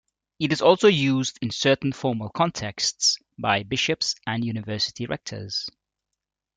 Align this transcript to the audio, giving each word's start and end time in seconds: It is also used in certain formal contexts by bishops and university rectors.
It 0.39 0.51
is 0.51 0.63
also 0.63 0.87
used 0.87 1.37
in 1.43 1.51
certain 1.51 1.91
formal 1.93 2.29
contexts 2.29 3.19
by 3.37 3.61
bishops 3.61 4.15
and 4.25 4.43
university 4.43 5.05
rectors. 5.05 5.69